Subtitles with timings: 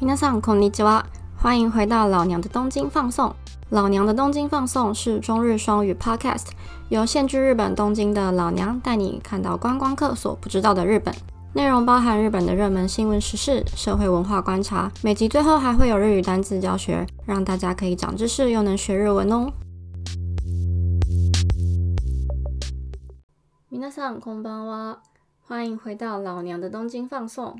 [0.00, 1.04] 皆さんこんにちは，
[1.36, 3.34] 欢迎回到老娘的东京放送。
[3.70, 6.46] 老娘的东京放送是中日双语 Podcast，
[6.88, 11.14] 由现居日本东京的老娘带你看到观光客所不知道的日本。
[11.52, 19.50] 内容包含日本的热门新闻时事、社会文化观察，每集最后还会有日语单词教学，让大家可以长知识又能学日文哦。
[23.70, 24.96] 皆さんこんばんは，
[25.46, 27.56] 欢迎回到老娘的东京放送。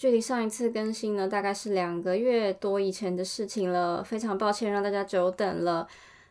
[0.00, 5.86] 距离上一次更新呢，大概是两个月多以前的事情了，非常抱歉让大家久等了。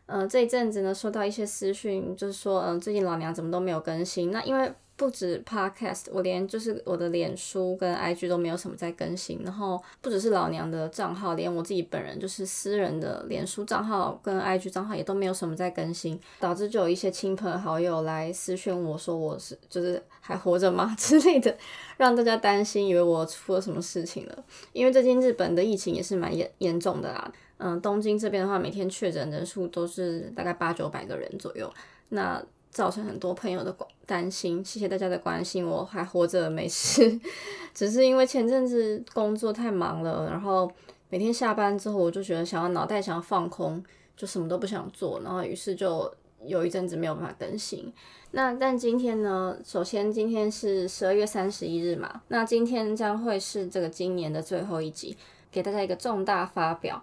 [0.08, 4.32] 呃，这一阵子呢，收到一些私讯，就是说，嗯，最近老娘怎么都没有更新。
[4.32, 9.40] 那因为不止 Podcast，我连就是我的脸书跟 IG 都没有什么在更新。
[9.46, 21.58] 然后不只是老娘的账号，连我自己本人就是私人的脸书账号跟 IG 账号也都没有什么在更新，导致就有一些亲朋好友来私讯我说我是就是还活着吗 之类的，
[21.96, 24.44] 让大家担心，以为我出了什么事情了。
[24.74, 27.32] 因为最近日本的疫情也是蛮严严重的啦。
[27.60, 31.72] 嗯，东京这边的话，每天确诊人数都是大概八九百个人左右。
[32.10, 37.20] 那造成很多朋友的关担心，谢谢大家的关心，我还活着没事，
[37.74, 40.72] 只是因为前阵子工作太忙了，然后
[41.10, 43.84] 每天下班之后我就觉得想要脑袋想要放空，
[44.16, 46.12] 就什么都不想做，然后于是就
[46.46, 47.92] 有一阵子没有办法更新。
[48.32, 55.18] 那但今天呢，首先今天是十二月三十一日嘛，那今天将会是这个今年的最后一集，
[55.52, 57.02] 给大家一个重大发表。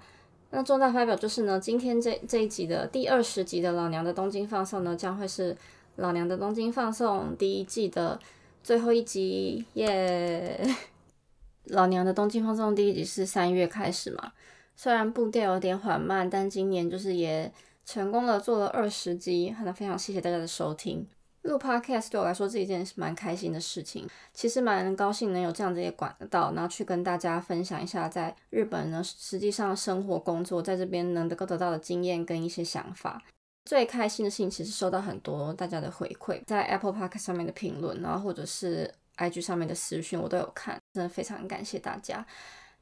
[0.56, 5.54] 那重大发表就是呢，今天这这一集的第二十集的老娘的东京放送呢，将会是
[5.96, 8.18] 老娘的东京放送第一季的
[8.62, 10.58] 最后一集耶。
[11.64, 14.32] 老娘的东京放送第一集是三月开始嘛，
[14.74, 17.52] 虽然步调有点缓慢，但今年就是也
[17.84, 21.06] 成功的做了二十集，那非常谢谢大家的收听。
[21.46, 33.22] 录 podcast 对我来说是一件蛮开心的事情，其实蛮高兴能有这样子一个管道，然后去跟大家分享一下在日本呢实际上生活工作在这边能够得到的经验跟一些想法。
[33.64, 42.26] 最开心的事情其实收到很多大家的回馈，在 Apple Park 上面的评论，然后或者是 IG 上面的私讯，我都有看，真的非常感谢大家。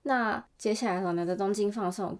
[0.02, 2.18] 那接下来老娘的东京放送。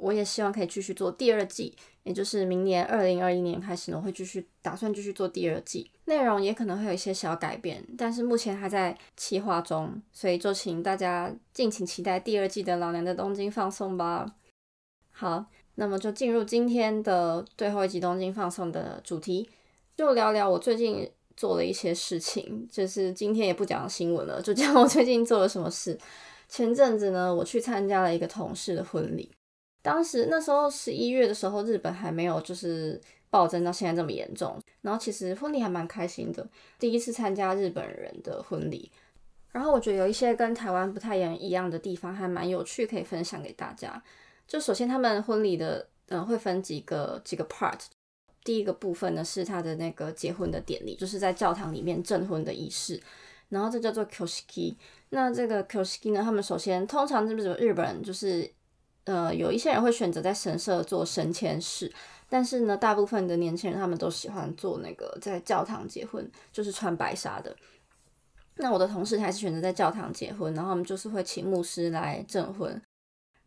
[0.00, 14.34] 我也希望可以继续做第二季，也就是明年二零二一年开始呢，会继续打算继续做第二季，内容也可能会有一些小改变，但是目前还在企划中，所以就请大家敬请期待第二季的老娘的东京放送吧。
[15.10, 15.44] 好，
[15.74, 19.48] 那么就进入今天的最后一集东京放送的主题，
[19.96, 25.98] 就聊聊我最近做了一些事情，就是今天也不讲新闻了，就讲我最近做了什么事。
[26.48, 29.30] 前阵子呢，我去参加了一个同事的婚礼。
[29.82, 34.60] 当时那时候十一月的时候，日本还没有就是暴增到现在这么严重。
[34.82, 36.46] 然后其实婚礼还蛮开心的，
[36.78, 38.90] 第一次参加日本人的婚礼。
[39.52, 44.02] 然后我觉得有一些跟台湾不太一样的地方，还蛮有趣，可以分享给大家。
[44.46, 47.80] 就首先他们婚礼的，嗯，会分几个几个 part。
[48.44, 53.00] 第一个部分呢是他的那个结婚的典礼，就是在教堂里面证婚的仪式。
[53.48, 54.76] 然后这叫做 koshiki。
[55.08, 58.50] 那这个 koshiki 呢，他们首先通常是不是日本人就是。
[59.10, 61.92] 呃，有一些人会选择在神社做神前式，
[62.28, 67.56] 但是呢，大部分的年轻人他们都喜欢做那个在教堂结婚，就是穿白纱的。
[68.54, 72.80] 那我的同事还是选择在教堂结婚，然后我们就是会请牧师来证婚，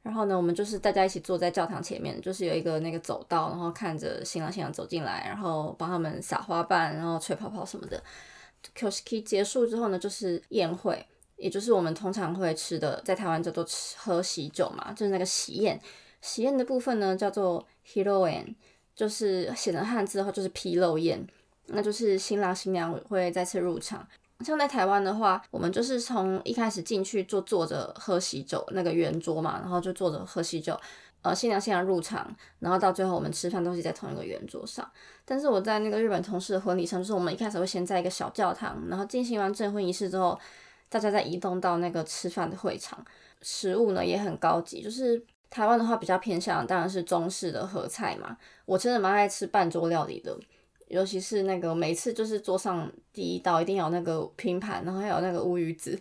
[0.02, 8.04] 然后呢，我们就是大家一起坐在教堂前面，就是有一个那个走道，然后看着新郎新娘走进来，然后帮他们撒花瓣，然后吹泡泡什么的。
[8.78, 11.06] Koski 结束之后呢，就是宴会。
[11.44, 15.78] 也就是我们通常会吃的，在台湾叫做吃喝喜酒嘛，就是那个喜宴。
[16.22, 18.56] 喜宴的部分呢叫做 hiroen，
[18.96, 21.28] 就是写成汉字的话就是披露宴，
[21.66, 24.08] 那就是新郎新娘会再次入场。
[24.40, 30.80] 像在台湾的话，我们就是从一开始进去就坐着喝喜酒那个圆桌嘛，然后就坐着喝喜酒，
[31.24, 34.90] 呃，新娘新娘入场，然后到最后我们吃饭都是在同一个圆桌上。
[35.26, 40.40] 但是我在那个日本同事的婚礼上，就是我们一开始会先在一个小教堂，然后进行完证婚仪式之后。
[40.94, 43.04] 大家在移动到那个吃饭的会场，
[43.42, 45.20] 食物呢也很高级，就是
[45.50, 48.38] 台湾的话比较偏向当然是中式的合菜嘛。
[48.66, 50.38] 我真的蛮爱吃半桌料理的。
[50.94, 56.00] 尤其是那个每次就是桌上第一道一定要那个拼盘，然后还有那个乌鱼子，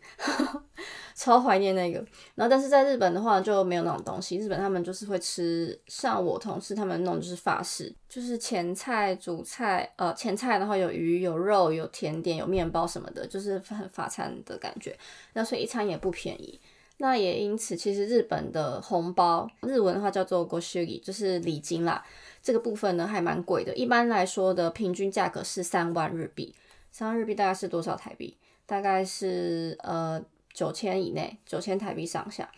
[1.17, 1.99] 超怀念那个。
[2.35, 14.95] 然后但是在日本的话就没有那种东西，日本他们就是会吃像我同事他们弄就是法式，就是前菜、主菜，呃前菜然后有鱼、有肉、有甜点、有面包什么的，就是很法餐的感觉。
[15.33, 16.61] 那所以一餐也不便宜。
[16.99, 22.05] 那也因此其实日本的红包，日文的话叫做 goshuri，就是礼金啦。
[22.43, 26.55] 这个部分呢还蛮贵的，一般来说的平均价格是三万日币，
[26.91, 28.37] 三万日币大概是多少台币？
[28.67, 30.23] 大概是呃
[30.53, 32.49] 九千以内，九千台币上下。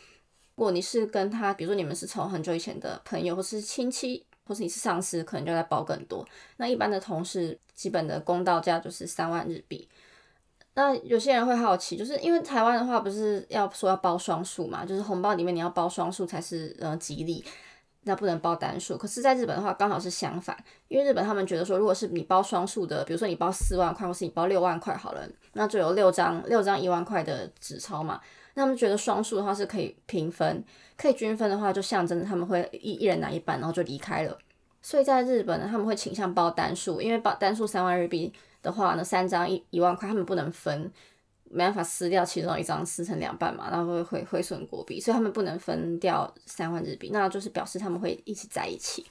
[0.56, 6.26] 如果你是跟他，比如说你们是从很久以前的朋友，或是亲戚，或是你是上司，可能就在包更多。
[6.58, 9.88] 那一般的同事，基本的公道价就是三万日币。
[10.76, 17.44] 那有些人会好奇，就是因为台湾的话，不是要说要包双数嘛，就是红包里面你要包双数才是呃吉利，
[18.02, 18.98] 那不能包单数。
[18.98, 20.56] 可是，在日本的话，刚好是相反，
[20.88, 25.20] 因为日本他们觉得说，如果是你包双数的，比如说你包四万块，或是你包六万块好了，
[25.52, 28.20] 那就有六张六张一万块的纸钞嘛。
[28.54, 30.64] 那他们觉得双数的话是可以平分，
[30.96, 34.36] 可以均分的话，就象征着他们会一一人拿一半，然后就离开了。
[34.82, 38.32] 所以在日本呢，他们会倾向包单数，因为包单数三万日币。
[38.64, 40.90] 的话呢，三张一一万块，他们不能分，
[41.44, 49.04] 没办法撕掉其中一张撕成两半嘛，然后会会毁损国币，所以他们不能分掉三万日币，那就是表示他们会一起在一起。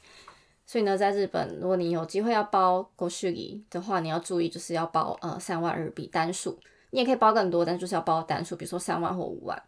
[0.66, 6.58] 所以呢，在日本，如果你有机会要包国续礼的话，你要注意就是要包呃三万日币单数，
[6.90, 9.62] 你也可以包更多，但就是要包单数，比如说三万或五万。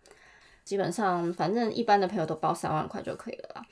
[0.63, 3.65] 基本上，反正一般的朋友都包三万块就可以了啦。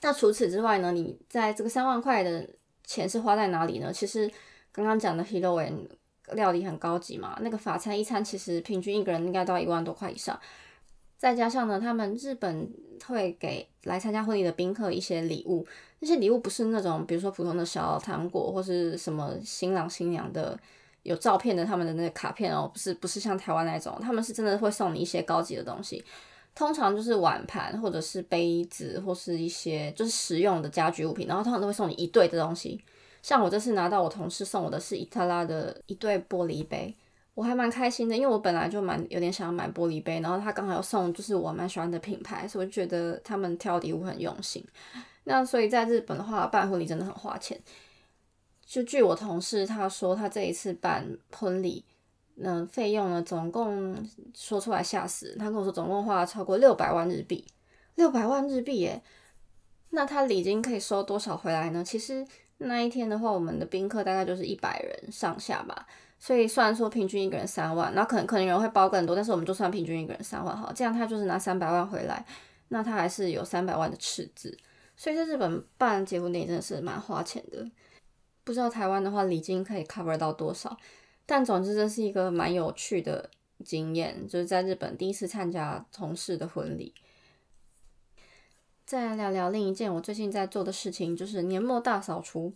[0.00, 2.48] 那除此之外呢，你在这个三万块的
[2.84, 3.92] 钱是花在哪里呢？
[3.92, 4.28] 其实。
[4.72, 5.88] 刚刚讲的 Hero n
[6.32, 10.38] 料理很高级嘛，那个法餐一餐其实平均一个人应该都要一万多块以上，
[11.16, 12.70] 再加上呢，他们日本
[13.06, 15.66] 会给来参加婚礼的宾客一些礼物，
[16.00, 20.58] 那些礼物不是那种比如说普通的小糖果或是什么新郎新娘的
[21.02, 26.04] 有照片的他们的那个卡片哦，不是不是像台湾那种，他们是真的会送你一些高级的东西，
[26.54, 32.78] 通常就是碗盘或者是杯子或是一些就是实用的家居物品，然后通常都会送你一对的东西。
[33.28, 36.96] 像我这次拿到我同事送我的是伊特拉的一对玻璃杯，
[37.34, 44.64] 我还蛮开心的，因为我本来就蛮有点想要买玻璃杯，然后他刚好要送，就是我蛮喜欢的品牌，所以我觉得他们挑礼物很用心。
[45.24, 47.60] 那所以在日本的话，办婚礼真的很花钱。
[48.64, 51.84] 就据我同事他说，他这一次办婚礼，
[52.36, 53.94] 嗯费用呢，总共
[54.34, 57.44] 说出来吓死他跟我说，总共花了超过六百万日币，
[57.96, 59.02] 六百万日币耶！
[59.90, 61.84] 那他礼金可以收多少回来呢？
[61.84, 62.26] 其实。
[62.58, 65.86] 那一天的话，我们的宾客大概就是一百人上下吧，
[66.18, 72.26] 所以虽然说平均一个人三万，那可能可能有人会包更多，但是我们就算平均一个人三万好，这样他就是拿三百万回来，
[72.68, 74.58] 那他还是有三百万的赤字，
[74.96, 77.64] 所以在日本办结婚礼真的是蛮花钱的，
[78.42, 80.76] 不知道台湾的话礼金可以 cover 到多少，
[81.26, 83.30] 但总之这是一个蛮有趣的
[83.64, 86.92] 经验，就是在日本第一次参加同事的婚礼。
[88.88, 92.50] 再来聊聊另一件我最近在做的事情，就是年末大扫除。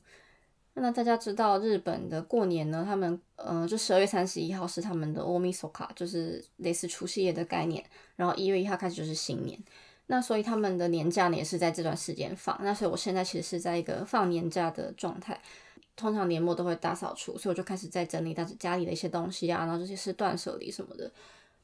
[0.72, 7.84] 那大家知道日本的过年呢，他们呃，就十二月三十一号是他们的 Omisoka，就是类似除夕夜的概念。
[8.16, 9.62] 然后一月一号开始就是新年，
[10.06, 12.58] 那所以他们的年假呢也是在这段时间放。
[12.62, 15.38] 那所以我现在其实是在一个放年假的状态。
[15.96, 21.12] 通常年末都会大扫除，所以我就开始在整理但是家里的一些东西啊，然后这些是断舍离什么的。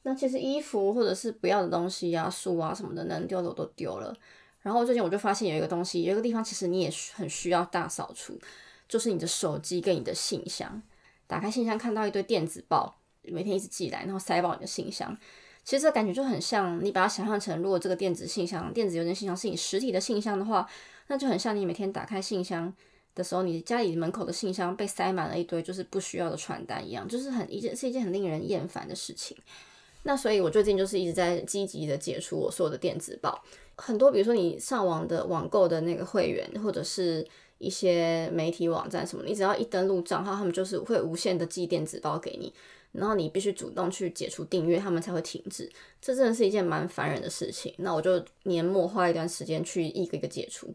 [0.03, 4.15] 那其实衣服或者是不要的东西啊、书啊什么的，能丢的我都丢了。
[4.61, 8.37] 然后最近我就发现有一个东西，有一个地方其实你也很需要大扫除，
[8.87, 10.81] 就是你的手机跟你的信箱。
[11.27, 15.15] 打开信箱看到一堆电子报，每天一直寄来，然后塞爆你的信箱。
[15.63, 20.67] 其实这感觉就很像你把它想象成，如果这个电子信箱、电子邮件信箱是你实体的信箱的话，
[21.07, 22.73] 那就很像你每天打开信箱
[23.13, 29.37] 的时候，你家里门口的信箱被塞满了一堆就是不需要的传单一样，就是很一件是一件很令人厌烦的事情。
[30.03, 33.43] 那所以我最近就是一直在积极的解除我所有的电子报。
[33.81, 37.25] 很多，比如说你上网的网购的那个会员，或者是
[37.57, 42.53] 一些媒体网站什么，你只要一登录账号，他们就是会无限的寄电子包给你，
[42.91, 45.71] 然后你必须主动去解除订阅，他们才会停止。
[46.01, 47.73] 这真的是一件蛮烦人的事情。
[47.77, 50.73] 那我就年末花一段时间去一个一个解除，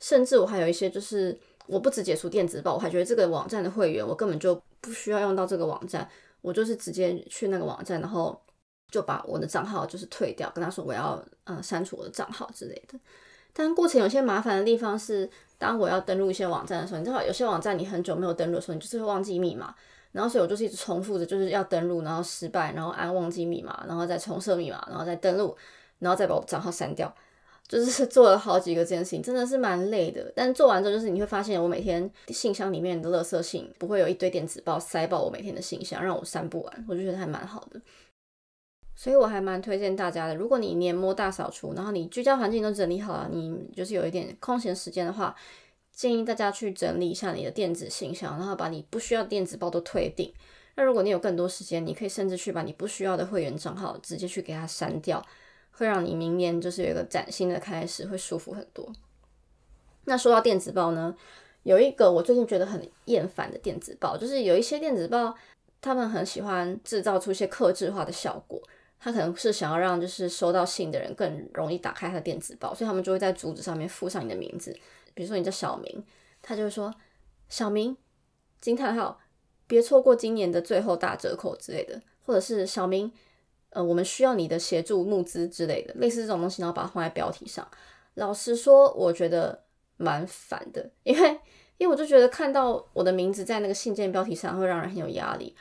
[0.00, 6.08] 甚至我还有一些就是我不止解除电子报，我还觉得这个网站的会员我根本就不需要用到这个网站，
[6.40, 8.40] 我就是直接去那个网站，然后。
[8.90, 12.98] 就把我的账号就是退掉，跟他说我要呃删除我的账号之类的。
[13.52, 15.28] 但过程有些麻烦的地方是，
[15.58, 19.74] 当我要登录一些网站的时候，你知道有些网站你很久没有登录的时候，你就是会忘记密码。
[20.12, 25.54] 然后所以我就是一直重复着，就是要登录，然后失败，然后按忘记密码，然后再重设密码，然后再登录，
[25.98, 27.14] 然后再把我账号删掉。
[27.68, 30.32] 就是 做了好几个这件事情，真的是蛮累的。
[30.34, 37.80] 但做完之后，就是你会发现我每天信箱里面的垃圾信不会有一堆电子报塞爆我每天的信箱，让我删不完，我就觉得还蛮好的。
[38.98, 45.36] 所以我还蛮推荐大家的，如果你年末大扫除，然后你居家环境都整理好了，你就是有一点空闲时间的话，
[45.92, 50.32] 建议大家去整理一下你的电子信箱，然后把你不需要电子包都退订。
[50.76, 55.22] 那如果你有更多时间，你可以甚至去把你不需要的会员账号直接去给它删掉，
[55.72, 58.90] 会让你明年就是有一个崭新的开始，会舒服很多。
[60.06, 61.14] 那说到电子报呢，
[61.64, 65.34] 有一个我最近觉得很厌烦的电子报，就是有一些电子报，
[65.82, 68.58] 他们很喜欢制造出一些克制化的效果。
[68.98, 74.76] 他可能是想要让就是收到信的人更容易打开他的电子报，所以他们就会在主旨上面附上你的名字。
[75.14, 76.04] 比如说你叫小明，
[76.42, 76.92] 他就会说
[77.48, 77.96] 小明
[78.60, 79.20] 惊叹号，
[79.66, 83.12] 别错过今年的最后大折扣之类的，或者是小明，
[83.70, 87.66] 呃，我们需要你的协助募资之类的，类似这种东西，然后把它放在标题上。
[88.14, 89.64] 老实说，我觉得
[89.96, 91.40] 蛮烦的，因为
[91.78, 95.54] 因为我就觉得看到我的名字在那个信件标题上，会让人很有压力。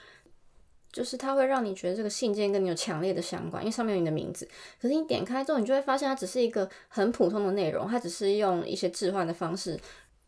[0.95, 4.47] 就是它会让你觉得这个信件跟你有强烈的相关，因为上面有你的名字。
[4.81, 9.77] 可是你点开之后，你就会发现它只是一个很普通的内容，它只是用一些置换的方式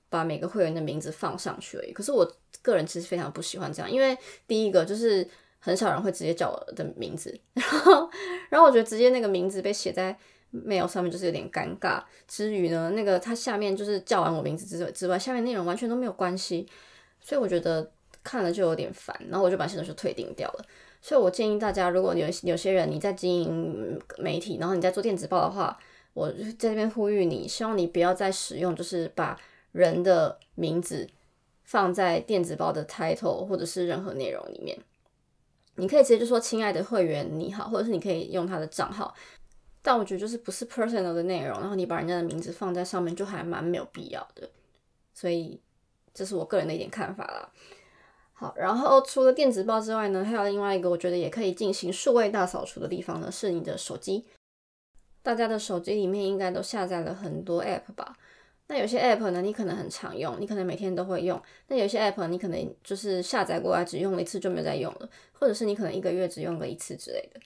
[0.09, 1.93] 把每个会员的名字放上去而已。
[1.93, 2.29] 可是我
[2.61, 5.25] 个人其实非常不喜欢这样，因为第一个就是
[5.59, 8.09] 很少人会直接叫我的名字，然后
[8.51, 10.13] 然后我觉得直接那个名字被写在
[10.51, 12.03] mail 上面就是有点尴尬。
[12.27, 16.67] 之余呢，那个它下面就是叫完我名字之之外，下面内容完全都没有关系，
[17.21, 17.89] 所以我觉得。
[18.27, 20.65] 看了就有点烦，然后我就把现在就退订掉了。
[21.01, 25.79] 所以我建议大家，如果有有些人你在经营媒体，然后你在做电子报的话，
[26.13, 29.39] 我在这边呼吁你，希望你不要再使用，就是把
[29.71, 31.07] 人的名字
[31.63, 34.77] 放在电子报的 title 或者是任何内容里面。
[35.75, 39.15] 你可以直接就说“亲爱的会员，你好”，或者是你可以用他的账号。
[39.81, 44.49] 但我觉得就是不是 personal 的内容，然后你把人家的名字放在上面，就还蛮没有必要的。
[45.13, 45.61] 所以
[46.13, 47.49] 这是我个人的一点看法啦。
[48.39, 54.25] 好，然后除了电子报之外呢，还有另外一个我觉得也可以进行数位大扫除的地方呢，是你的手机。
[55.23, 58.15] 大家的手机里面应该都下载了很多 App 吧？
[58.67, 61.35] 那有些 App 呢，你可能很常用，你可能每天都会用；
[61.67, 67.39] 那有些 App 你可能就是下载过来只用了一次就没有再用了，或者是你可能一个月只用了一次之类的。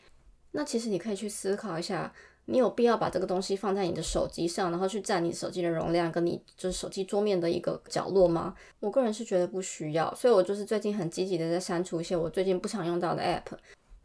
[0.52, 2.14] 那其实你可以去思考一下。
[2.46, 8.56] 你有必要把这个东西放在你的手机上，然后去占你手机的容量，跟你就是手机桌面的一个角落吗？
[8.80, 13.58] 我个人是觉得不需要，所以我就是最近很积极的在删除一些我最近不常用到的 app。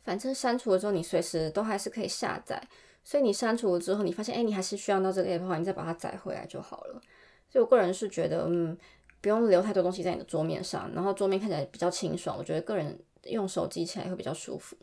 [0.05, 2.63] 反正删除了之后，你随时都还是可以下载。
[3.03, 7.01] 所以你删除了之后，你发现哎，你还是需要到这个 app 的话，你再把它载回来就好了。
[7.49, 8.77] 所以我个人是觉得，嗯，
[9.21, 12.37] 不用留太多东西在你的桌面上，然后桌面看起来比较清爽。
[12.37, 14.77] 我觉得个人用手机起来会比较舒服。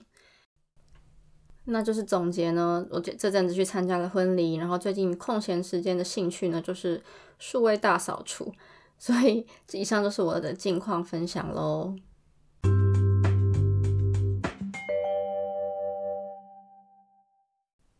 [1.66, 7.02] 那就是总结呢，我这这阵子去参加了婚礼，然后最近空闲时间的兴趣呢就是
[7.40, 8.52] 数位大扫除，
[8.98, 11.96] 所以以上就是我的近况分享喽。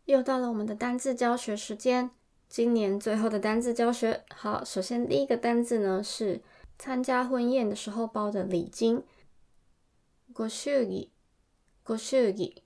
[0.04, 2.10] 又到了我们的单字教学时间，
[2.46, 4.22] 今年最后的单字教学。
[4.34, 6.42] 好，首先第一个单字呢是
[6.78, 9.02] 参加婚宴的时候包的礼金，
[10.34, 11.08] ご祝儀，
[11.82, 12.63] ご祝儀。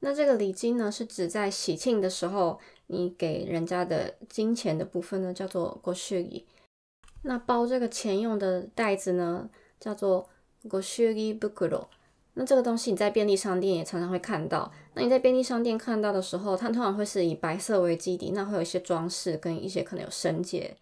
[0.00, 6.44] 那这个礼金呢，是指在喜庆的时候，你给人家的金钱的部分呢，叫做 goshuri。
[7.22, 9.50] 那包这个钱用的袋子呢，
[9.80, 10.28] 叫做
[10.68, 11.86] goshuri bukuro。
[12.34, 14.72] 那这个东西你在便利商店也常常会看到。
[14.94, 20.76] 那你在便利商店看到的时候，它通常会是以白色为基底，那会有一些装饰跟一些可能有绳结。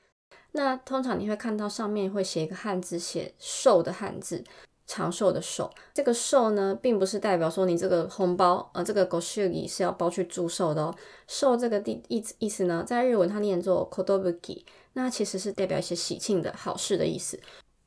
[0.52, 4.44] 那通常你会看到上面会写一个汉字，写寿的汉字。
[4.87, 10.95] 长寿的寿，这个寿呢，并不是代表说你这个红包，呃，这个 goshuri 是要包去祝寿的哦。
[11.26, 17.40] 寿这个地意意思呢，在日文它念作 kodobuki，那其实是代表一些喜庆的好事的意思。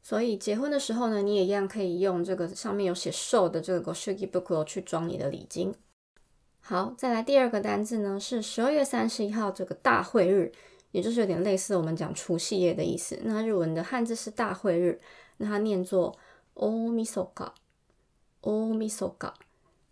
[0.03, 5.73] 所以结婚的时候呢，你也一样可以用这个上面有写寿的这个 goshiki 包去装你的礼金。
[6.59, 10.51] 好，再来第二个单字呢，是十二月三十一号这个大会日，
[10.91, 13.17] 也就是有点类似我们讲除夕夜的意思。
[13.23, 14.99] 那日文的汉字是大会日，
[15.37, 16.13] 那它念作。
[16.53, 17.53] 欧米索嘎，
[18.41, 19.33] 欧米索嘎。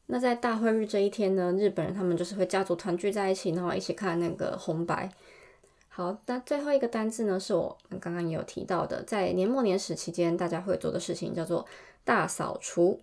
[0.08, 5.12] 那在大会日这一天呢，日本人他们就是会家族团聚在一起，然后一起看那个红白。
[5.90, 11.66] 好，那最后一个单字呢，是我刚刚也有提到的，在年末年始期间大家会做的事情，叫做
[12.04, 13.02] 大扫除。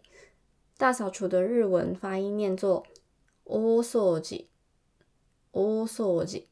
[0.79, 2.85] 大扫除的日文发音念作
[3.45, 4.49] 欧掃吉，
[5.51, 6.49] 欧扫吉。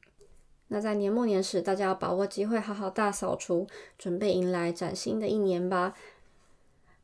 [0.68, 3.66] 那在年末年始，大家要把握机会，好好大扫除，
[3.98, 5.94] 准备迎来崭新的一年吧。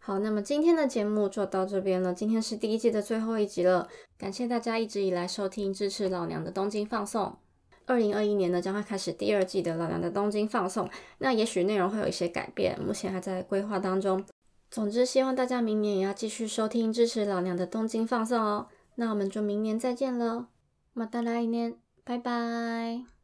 [0.08, 2.14] 好，那么今天的节目就到这边了。
[2.14, 3.86] 今天是第一季的最后一集了，
[4.16, 7.36] 感谢大家一直以来收听支持老娘的东京放送。
[7.84, 10.88] 二零二一年呢，将会开始第二季的老娘的东京放送。
[11.18, 14.24] 那也许内容会有一些改变，目前还在规划当中。
[14.70, 18.68] 总之，希望大家明年也要继续收听支持老娘的东京放送哦。
[18.94, 20.48] 那我们就明年再见了，
[20.94, 23.17] 马达来年，拜拜。